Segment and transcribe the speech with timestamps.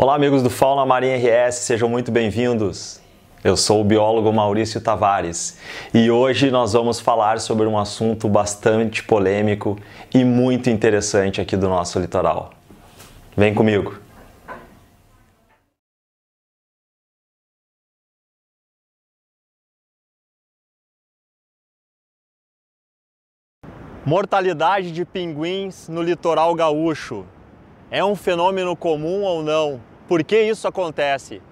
[0.00, 3.00] Olá, amigos do Fauna Marinha RS, sejam muito bem-vindos.
[3.42, 5.58] Eu sou o biólogo Maurício Tavares
[5.92, 9.76] e hoje nós vamos falar sobre um assunto bastante polêmico
[10.14, 12.52] e muito interessante aqui do nosso litoral.
[13.36, 13.98] Vem comigo!
[24.06, 27.26] Mortalidade de pinguins no litoral gaúcho.
[27.90, 29.88] É um fenômeno comum ou não?
[30.08, 31.42] Por que isso acontece?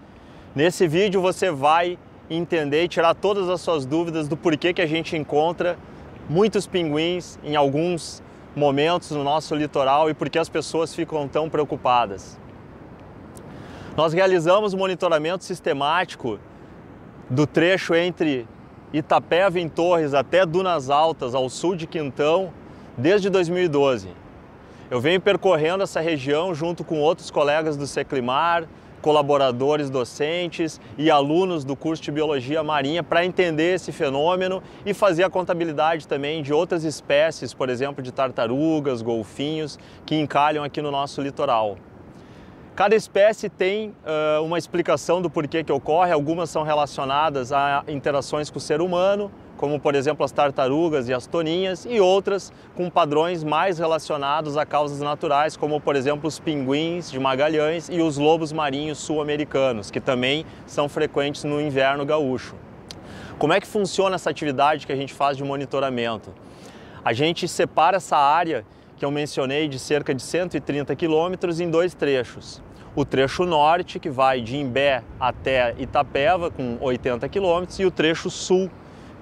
[0.55, 1.99] Nesse vídeo você vai
[2.31, 5.79] entender e tirar todas as suas dúvidas do porquê que a gente encontra
[6.27, 8.23] muitos pinguins em alguns
[8.57, 12.39] momentos no nosso litoral e por que as pessoas ficam tão preocupadas.
[13.95, 16.41] Nós realizamos monitoramento sistemático
[17.29, 18.49] do trecho entre
[18.91, 22.51] Itapeva em Torres até Dunas Altas, ao sul de Quintão,
[22.97, 24.09] desde 2012.
[24.89, 28.69] Eu venho percorrendo essa região junto com outros colegas do Seclimar,
[29.03, 35.25] colaboradores docentes e alunos do curso de Biologia Marinha para entender esse fenômeno e fazer
[35.25, 40.93] a contabilidade também de outras espécies, por exemplo, de tartarugas, golfinhos, que encalham aqui no
[40.93, 41.77] nosso litoral.
[42.77, 48.51] Cada espécie tem uh, uma explicação do porquê que ocorre, algumas são relacionadas a interações
[48.51, 52.91] com o ser humano, como por exemplo as tartarugas e as toninhas, e outras com
[52.91, 58.19] padrões mais relacionados a causas naturais, como por exemplo os pinguins de Magalhães e os
[58.19, 62.57] lobos marinhos sul-americanos, que também são frequentes no inverno gaúcho.
[63.39, 66.31] Como é que funciona essa atividade que a gente faz de monitoramento?
[67.03, 68.67] A gente separa essa área
[68.97, 72.63] que eu mencionei de cerca de 130 quilômetros em dois trechos.
[72.95, 78.31] O trecho norte, que vai de Imbé até Itapeva, com 80 quilômetros, e o trecho
[78.31, 78.71] sul,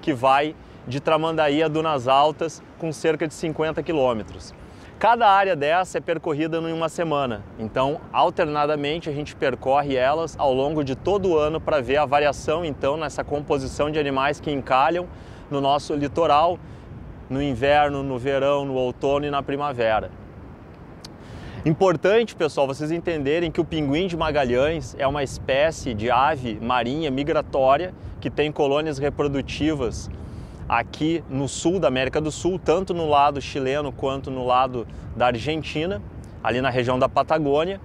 [0.01, 0.55] que vai
[0.87, 4.53] de Tramandaí a Dunas Altas com cerca de 50 quilômetros.
[4.97, 10.53] Cada área dessa é percorrida em uma semana, então alternadamente a gente percorre elas ao
[10.53, 14.49] longo de todo o ano para ver a variação então nessa composição de animais que
[14.49, 15.05] encalham
[15.51, 16.57] no nosso litoral
[17.29, 20.11] no inverno, no verão, no outono e na primavera.
[21.65, 27.09] Importante, pessoal, vocês entenderem que o pinguim de Magalhães é uma espécie de ave marinha
[27.09, 27.91] migratória
[28.21, 30.09] que tem colônias reprodutivas
[30.69, 35.27] aqui no sul da América do Sul, tanto no lado chileno quanto no lado da
[35.27, 36.01] Argentina,
[36.43, 37.79] ali na região da Patagônia.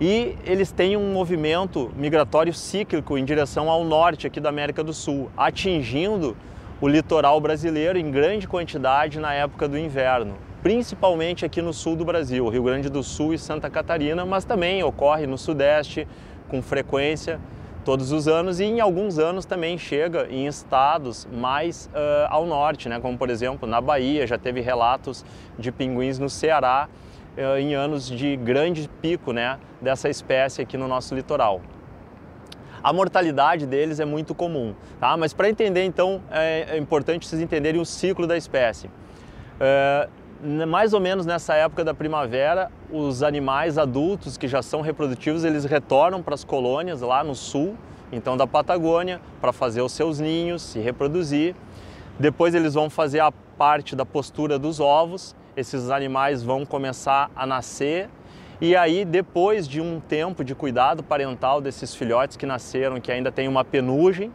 [0.00, 4.92] E eles têm um movimento migratório cíclico em direção ao norte aqui da América do
[4.92, 6.36] Sul, atingindo
[6.80, 12.04] o litoral brasileiro em grande quantidade na época do inverno principalmente aqui no sul do
[12.04, 16.06] Brasil, Rio Grande do Sul e Santa Catarina, mas também ocorre no Sudeste
[16.48, 17.40] com frequência
[17.84, 22.88] todos os anos e em alguns anos também chega em estados mais uh, ao norte,
[22.88, 23.00] né?
[23.00, 25.24] como por exemplo na Bahia, já teve relatos
[25.58, 26.88] de pinguins no Ceará
[27.36, 29.58] uh, em anos de grande pico né?
[29.80, 31.62] dessa espécie aqui no nosso litoral.
[32.82, 35.16] A mortalidade deles é muito comum, tá?
[35.16, 38.86] mas para entender então é, é, importante vocês entenderem o ciclo da espécie.
[38.86, 40.08] Uh,
[40.68, 45.64] mais ou menos nessa época da primavera, os animais adultos que já são reprodutivos, eles
[45.64, 47.76] retornam para as colônias lá no sul,
[48.12, 51.56] então da Patagônia, para fazer os seus ninhos, se reproduzir.
[52.20, 57.44] Depois eles vão fazer a parte da postura dos ovos, esses animais vão começar a
[57.44, 58.08] nascer
[58.60, 63.30] e aí depois de um tempo de cuidado parental desses filhotes que nasceram, que ainda
[63.30, 64.32] tem uma penugem,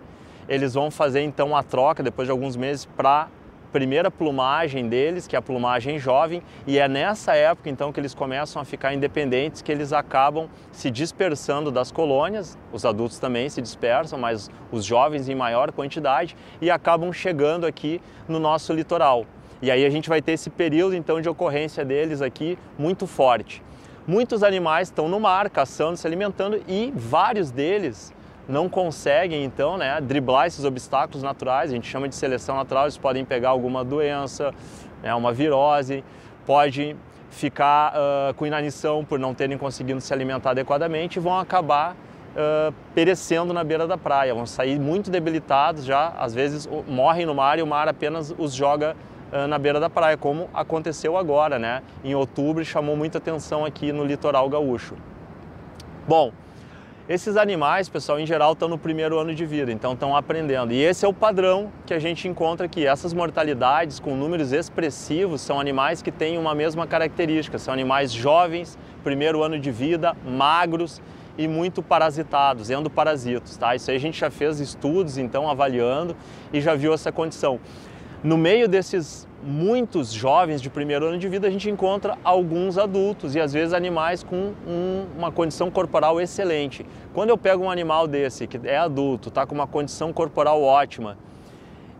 [0.48, 3.28] eles vão fazer então a troca depois de alguns meses para
[3.74, 8.14] primeira plumagem deles, que é a plumagem jovem, e é nessa época então que eles
[8.14, 13.64] começam a ficar independentes, que eles acabam se dispersando das colônias, os adultos também se
[13.64, 19.26] dispersam, mas os jovens em maior quantidade, e acabam chegando aqui no nosso litoral.
[19.60, 23.64] E aí a gente vai ter esse período então de ocorrência deles aqui muito forte.
[24.06, 28.14] Muitos animais estão no mar, caçando, se alimentando, e vários deles
[28.50, 32.98] não conseguem então né, driblar esses obstáculos naturais, a gente chama de seleção natural, eles
[32.98, 34.54] podem pegar alguma doença,
[35.02, 36.04] né, uma virose,
[36.46, 36.98] pode
[37.30, 42.74] ficar uh, com inanição por não terem conseguido se alimentar adequadamente e vão acabar uh,
[42.94, 47.58] perecendo na beira da praia, vão sair muito debilitados já, às vezes morrem no mar
[47.58, 48.96] e o mar apenas os joga
[49.48, 51.82] na beira da praia, como aconteceu agora, né?
[52.04, 54.96] Em outubro chamou muita atenção aqui no litoral gaúcho.
[56.08, 56.32] Bom,
[57.10, 60.72] esses animais, pessoal, em geral estão no primeiro ano de vida, então estão aprendendo.
[60.72, 62.88] E esse é o padrão que a gente encontra aqui.
[62.88, 67.60] Essas mortalidades com números expressivos são animais que têm uma mesma característica.
[67.60, 71.02] São animais jovens, primeiro ano de vida, magros
[71.38, 73.76] e muito parasitados, endoparasitos, tá?
[73.76, 76.16] Isso aí a gente já fez estudos, então, avaliando
[76.54, 77.60] e já viu essa condição.
[78.24, 83.36] No meio desses muitos jovens de primeiro ano de vida, a gente encontra alguns adultos
[83.36, 86.86] e às vezes animais com um, uma condição corporal excelente.
[87.14, 91.18] Quando eu pego um animal desse, que é adulto, está com uma condição corporal ótima,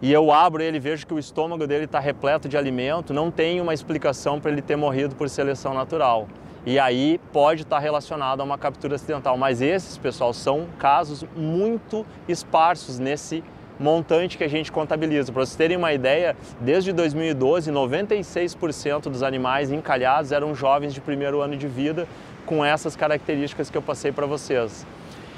[0.02, 3.30] e eu abro ele e vejo que o estômago dele está repleto de alimento, não
[3.30, 6.30] tem uma explicação para ele ter morrido por seleção natural.
[6.66, 9.38] E aí pode estar tá relacionado a uma captura acidental.
[9.38, 13.44] Mas esses, pessoal, são casos muito esparsos nesse
[13.84, 15.32] montante que a gente contabiliza.
[15.32, 21.42] Para vocês terem uma ideia, desde 2012, 96% dos animais encalhados eram jovens de primeiro
[21.42, 22.08] ano de vida
[22.46, 24.86] com essas características que eu passei para vocês.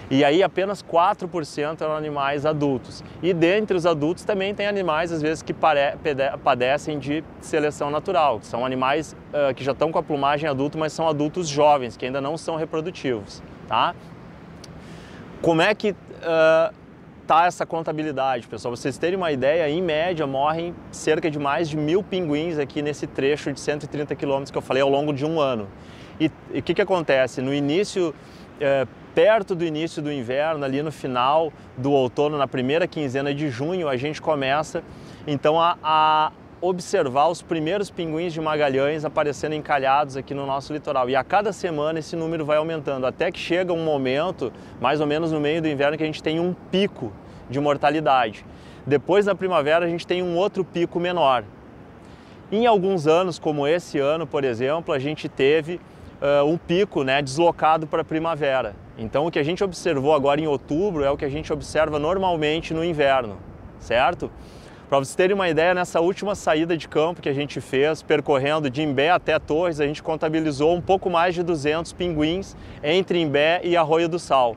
[0.09, 3.03] E aí apenas 4% eram animais adultos.
[3.24, 5.53] E dentre os adultos também tem animais, às vezes, que
[6.44, 10.94] padecem de seleção natural, são animais uh, que já estão com a plumagem adulta, mas
[10.94, 13.41] são adultos jovens, que ainda não são reprodutivos.
[13.68, 13.95] Tá?
[15.41, 16.84] Como é que uh,
[17.25, 18.75] tá essa contabilidade, pessoal?
[18.75, 23.07] Vocês terem uma ideia, em média morrem cerca de mais de mil pinguins aqui nesse
[23.07, 25.68] trecho de 130 quilômetros que eu falei ao longo de um ano.
[26.19, 27.42] E o que, que acontece?
[27.42, 28.13] No início,
[28.60, 33.50] é, perto do início do inverno, ali no final do outono, na primeira quinzena de
[33.50, 34.83] junho, a gente começa
[35.27, 41.09] então a, a observar os primeiros pinguins de Magalhães aparecendo encalhados aqui no nosso litoral.
[41.09, 45.07] E a cada semana esse número vai aumentando, até que chega um momento, mais ou
[45.07, 47.11] menos no meio do inverno, que a gente tem um pico
[47.49, 48.45] de mortalidade.
[48.85, 51.43] Depois da primavera a gente tem um outro pico menor.
[52.51, 55.79] Em alguns anos, como esse ano, por exemplo, a gente teve
[56.21, 58.75] uh, um pico né, deslocado para a primavera.
[58.97, 61.99] Então o que a gente observou agora em outubro é o que a gente observa
[61.99, 63.37] normalmente no inverno,
[63.79, 64.31] certo?
[64.87, 68.69] Para vocês terem uma ideia, nessa última saída de campo que a gente fez, percorrendo
[68.69, 73.61] de Imbé até Torres, a gente contabilizou um pouco mais de 200 pinguins entre Imbé
[73.63, 74.55] e Arroio do Sal.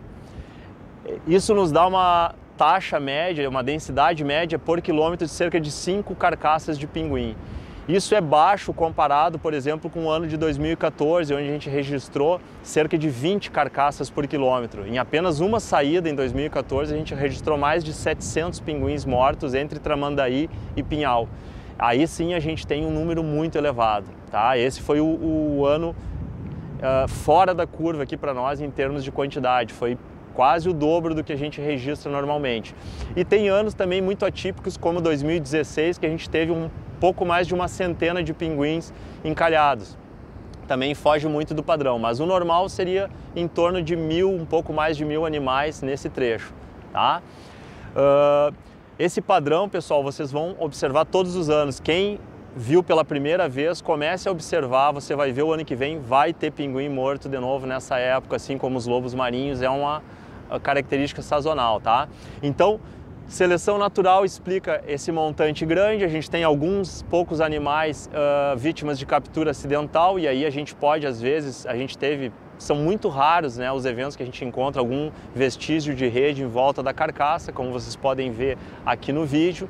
[1.26, 6.14] Isso nos dá uma taxa média, uma densidade média por quilômetro de cerca de 5
[6.14, 7.34] carcaças de pinguim.
[7.88, 12.38] Isso é baixo comparado, por exemplo, com o ano de 2014, onde a gente registrou
[12.62, 14.86] cerca de 20 carcaças por quilômetro.
[14.86, 19.78] Em apenas uma saída em 2014, a gente registrou mais de 700 pinguins mortos entre
[19.78, 21.26] Tramandaí e Pinhal.
[21.78, 24.10] Aí sim a gente tem um número muito elevado.
[24.30, 24.58] Tá?
[24.58, 25.96] Esse foi o, o ano
[26.76, 29.72] uh, fora da curva aqui para nós em termos de quantidade.
[29.72, 29.96] Foi
[30.34, 32.74] quase o dobro do que a gente registra normalmente.
[33.16, 36.68] E tem anos também muito atípicos, como 2016, que a gente teve um
[37.00, 38.92] pouco mais de uma centena de pinguins
[39.24, 39.96] encalhados.
[40.66, 44.72] Também foge muito do padrão, mas o normal seria em torno de mil, um pouco
[44.72, 46.52] mais de mil animais nesse trecho.
[46.92, 47.22] Tá?
[47.94, 48.54] Uh,
[48.98, 51.80] esse padrão, pessoal, vocês vão observar todos os anos.
[51.80, 52.20] Quem
[52.54, 56.32] viu pela primeira vez, comece a observar, você vai ver o ano que vem, vai
[56.32, 60.02] ter pinguim morto de novo nessa época, assim como os lobos marinhos, é uma
[60.62, 62.08] característica sazonal, tá?
[62.42, 62.80] Então,
[63.28, 69.04] Seleção natural explica esse montante grande, a gente tem alguns poucos animais uh, vítimas de
[69.04, 73.58] captura acidental e aí a gente pode, às vezes, a gente teve, são muito raros
[73.58, 77.52] né, os eventos que a gente encontra algum vestígio de rede em volta da carcaça,
[77.52, 79.68] como vocês podem ver aqui no vídeo,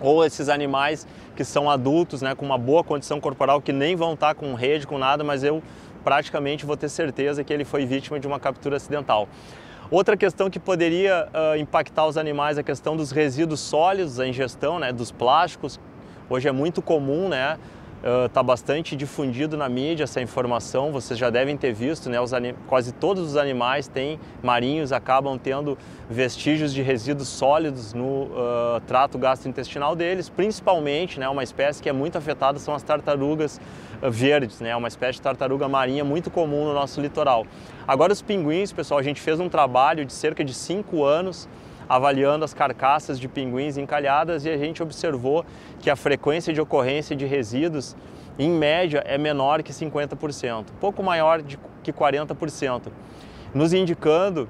[0.00, 4.14] ou esses animais que são adultos, né, com uma boa condição corporal, que nem vão
[4.14, 5.62] estar com rede, com nada, mas eu
[6.02, 9.28] praticamente vou ter certeza que ele foi vítima de uma captura acidental.
[9.90, 14.26] Outra questão que poderia uh, impactar os animais é a questão dos resíduos sólidos, a
[14.26, 15.78] ingestão né, dos plásticos.
[16.28, 17.56] Hoje é muito comum, né?
[18.26, 22.20] Está uh, bastante difundido na mídia essa informação, vocês já devem ter visto, né?
[22.20, 22.30] Os
[22.68, 25.76] quase todos os animais têm, marinhos acabam tendo
[26.08, 31.28] vestígios de resíduos sólidos no uh, trato gastrointestinal deles, principalmente, né?
[31.28, 33.60] Uma espécie que é muito afetada são as tartarugas
[34.00, 34.76] verdes, né?
[34.76, 37.44] Uma espécie de tartaruga marinha muito comum no nosso litoral.
[37.88, 41.48] Agora os pinguins, pessoal, a gente fez um trabalho de cerca de cinco anos
[41.88, 45.44] avaliando as carcaças de pinguins encalhadas e a gente observou
[45.80, 47.96] que a frequência de ocorrência de resíduos,
[48.38, 52.88] em média, é menor que 50%, pouco maior de, que 40%,
[53.54, 54.48] nos indicando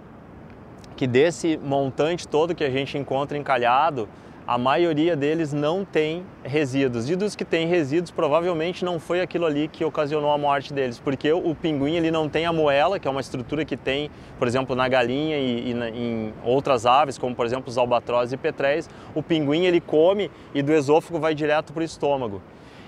[0.97, 4.09] que desse montante todo que a gente encontra encalhado,
[4.47, 7.11] a maioria deles não tem resíduos.
[7.11, 11.01] E dos que têm resíduos, provavelmente não foi aquilo ali que ocasionou a morte deles,
[11.01, 14.47] porque o pinguim ele não tem a moela, que é uma estrutura que tem, por
[14.47, 18.37] exemplo, na galinha e, e na, em outras aves, como por exemplo os albatrozes e
[18.37, 18.89] petréis.
[19.17, 22.41] O pinguim ele come e do esôfago vai direto para o estômago.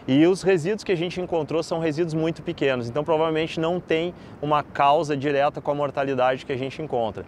[0.06, 4.14] E os resíduos que a gente encontrou são resíduos muito pequenos, então provavelmente não tem
[4.40, 7.26] uma causa direta com a mortalidade que a gente encontra.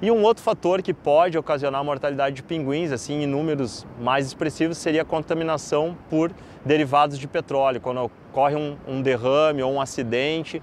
[0.00, 4.26] E um outro fator que pode ocasionar a mortalidade de pinguins, assim, em números mais
[4.26, 6.30] expressivos, seria a contaminação por
[6.64, 10.60] derivados de petróleo, quando ocorre um, um derrame ou um acidente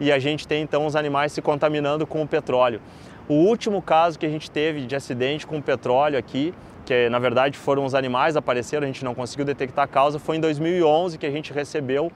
[0.00, 2.80] e a gente tem então os animais se contaminando com o petróleo.
[3.28, 6.54] O último caso que a gente teve de acidente com petróleo aqui,
[6.86, 10.38] que na verdade foram os animais apareceram, a gente não conseguiu detectar a causa, foi
[10.38, 12.10] em 2011 que a gente recebeu